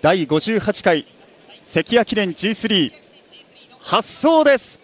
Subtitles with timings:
[0.00, 1.06] 第58回
[1.64, 2.92] 関谷記念 G3
[3.80, 4.78] 発走です。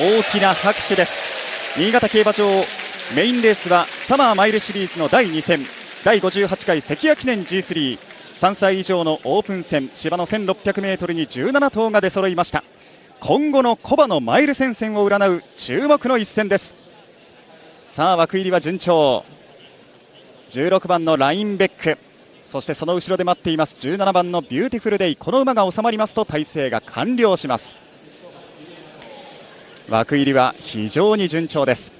[0.00, 1.12] 大きな拍手です。
[1.76, 2.64] 新潟競馬場
[3.14, 5.79] メインレースはサマーマイルシリーズの第2戦。
[6.02, 12.64] 第58回関谷記念 G33 歳以上のオープン戦芝の 1600m に17頭が出揃いました。
[13.20, 16.74] 今後の古馬のマイル戦線を占う注目の一戦です。
[17.82, 19.26] さあ枠入りは順調。
[20.48, 21.98] 16番のラインベック。
[22.40, 25.16] そしてその後ろで待っています17番のビューティフルデイ。
[25.16, 27.76] この馬が収まりますと態勢が完了します。
[29.90, 31.92] 枠入りは非常に順調です。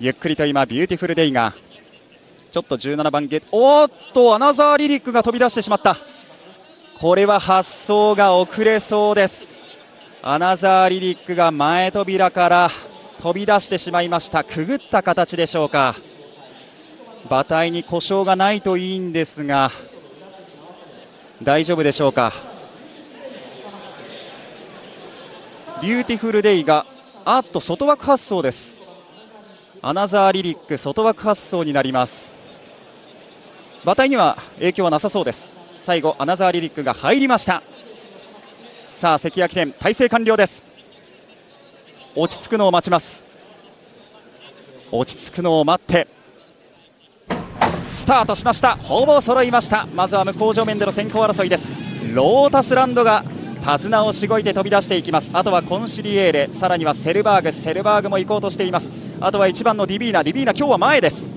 [0.00, 1.54] ゆっくりと今ビューティフルデイが
[2.50, 3.46] ちょっと17番ゲート。
[3.52, 5.96] おっとアナザーリリックが飛び出してしまった。
[6.98, 9.56] これは発走が遅れそうです。
[10.22, 12.70] アナザーリリックが前扉から
[13.20, 14.44] 飛び出してしまいました。
[14.44, 15.94] くぐった形でしょうか。
[17.28, 19.70] 馬体に故障がないといいんですが
[21.42, 22.32] 大丈夫でしょうか。
[25.82, 26.86] ビューティフルデイが
[27.24, 28.80] あっと外枠発走です。
[29.82, 32.37] アナザーリリック外枠発走になります。
[33.84, 35.48] 馬体には影響はなさそうです。
[35.80, 37.62] 最後アナザーリリックが入りました。
[38.90, 40.64] さあ関屋記念態勢完了です。
[42.14, 43.24] 落ち着くのを待ちます。
[44.90, 46.08] 落ち着くのを待って。
[47.86, 48.74] スタートしました。
[48.74, 49.86] ほぼ揃いました。
[49.94, 51.68] まずは向こう正面での先行争いです。
[52.12, 53.24] ロータスランドが
[53.64, 55.30] 手綱をしごいて飛び出していきます。
[55.32, 56.48] あとはコンシリエーレ。
[56.52, 57.52] さらにはセルバーグ。
[57.52, 58.90] セルバーグも行こうとしています。
[59.20, 60.24] あとは1番のディビーナ。
[60.24, 61.27] ディビーナ今日は前です。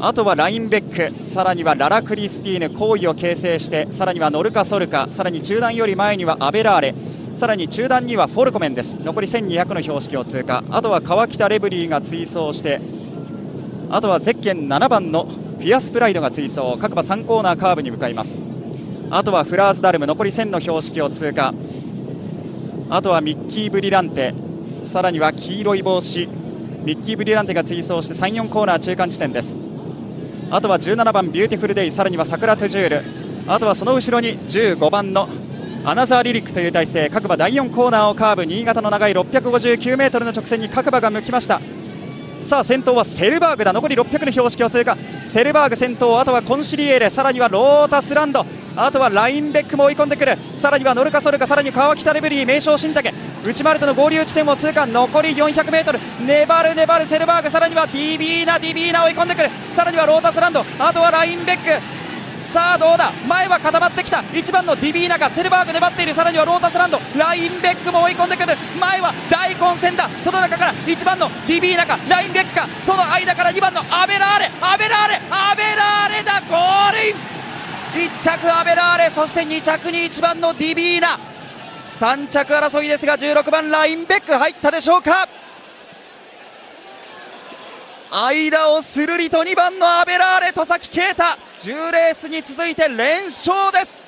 [0.00, 6.94] あとはラインベックさらにはララクリスティーヌ好位を形成してさらにはノルカソルカさらに中団より前にはアヴェラーレ
[7.36, 8.96] さらに中団にはフォルコメンです。
[9.00, 10.62] 残り1200の標識を通過。
[10.70, 12.80] あとはカワキタレブリーが追走して
[13.90, 16.76] あとはゼッケン7番のフィアスプライドが追走。
[16.78, 18.42] 各馬3コーナーカーブに向かいます。
[19.10, 21.54] あとはフラーズダルム残り1000の標識を通過。
[22.90, 24.34] あとはミッキーブリランテ
[24.92, 26.28] さらには黄色い帽子。
[26.84, 29.63] ミッキーブリランテが追走して3、4コーナー中間地点です。
[30.50, 33.02] あとは17番ビューティフルデイさらにはサクラトゥジュール
[33.46, 35.28] あとはその後ろに15番の
[35.84, 41.60] アナザーリリックという体勢各馬第4コーナーをカーブ新潟の長い 659m の直線に各馬が向きました。
[42.42, 43.72] さあ先頭はセルバーグだ。
[43.72, 44.96] 残り600の標識を通過。
[45.24, 47.10] セルバーグ先頭あとはコンシリエーレ。
[47.10, 48.46] さらにはロータスランド。
[48.76, 50.38] あとはラインベックも追い込んでくる。
[50.56, 51.46] さらにはノルカソルカ。
[51.46, 53.12] さらに川北レベリー名将新竹。
[53.44, 54.86] 内丸との合流地点を通過。
[54.86, 57.06] 残り 400m 粘る粘る。
[57.06, 57.50] セルバーグ。
[57.50, 59.50] さらにはディビーナディビーナ追い込んでくる。
[59.72, 60.64] さらにはロータスランド。
[60.78, 61.64] あとはラインベック。
[62.52, 63.12] さあどうだ？
[63.26, 64.18] 前は固まってきた。
[64.18, 66.14] 1番のディビーナがセルバーグ粘っている。
[66.14, 67.00] さらにはロータスランド。
[67.16, 68.56] ラインベックも追い込んでくる。
[68.80, 70.08] 前は大混戦だ。
[70.22, 72.68] その中から1番のディビーナかラインベックか。
[72.82, 74.50] その間から2番のアベラーレ。
[74.62, 75.20] アベラーレ！
[75.30, 76.40] アベラーレだ！
[76.48, 79.10] ゴールイン！1着アベラーレ。
[79.10, 81.18] そして2着に1番のディビーナ
[81.98, 85.28] 3着争いですが16番ラインベック入ったでしょうか。
[88.10, 91.22] 間をするりと2番のアベラーレ戸崎啓太。
[91.60, 94.06] 10レースに続いて連勝です。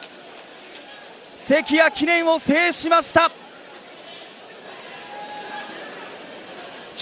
[1.35, 3.31] 関谷記念を制しました。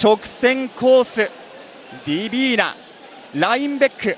[0.01, 2.75] 直線コースディビーナ。
[3.33, 4.17] ラインベック。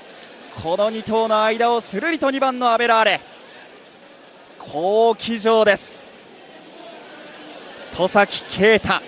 [0.62, 3.20] この2頭の間をするりと2番のアベラーレ。
[4.58, 6.07] 好騎乗です。
[7.94, 9.02] 戸崎啓太。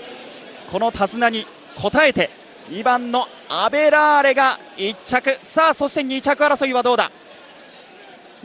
[0.70, 1.46] この手綱に
[1.82, 2.30] 応えて
[2.68, 5.38] 2番のアベラーレが1着。
[5.42, 7.10] さあそして2着争いはどうだ？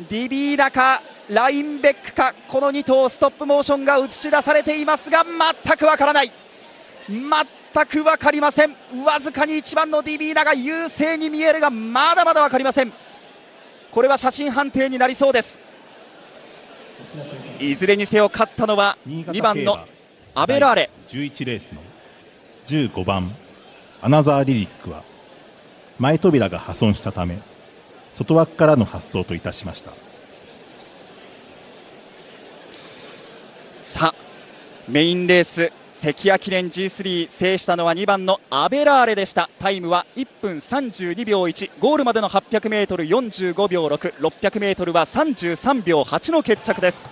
[0.10, 2.34] ディビーナかラインベックか。
[2.48, 6.32] この2頭ストップモーションが映し出されていますが全くわからない。
[7.08, 8.76] 全く分かりません。
[9.04, 12.94] わずかに1番のディビーナが優勢に見えるがまだまだ分かりません。
[13.92, 15.60] これは写真判定になりそうです。
[17.60, 19.80] いずれにせよ勝ったのは2番の
[20.38, 20.90] アベラーレ。
[21.08, 21.82] 11レースの
[22.68, 23.34] 15番
[24.02, 25.04] アナザーリリックは
[25.98, 27.40] 前扉が破損したため
[28.12, 29.92] 外枠からの発送といたしました。
[33.80, 34.16] さあ
[34.90, 39.50] メインレース関谷記念 G3 制したのは2番のアベラーレでした。
[39.60, 47.08] タイムは1分32秒1ゴールまでの 800m45 秒 6600m は33秒8の決着です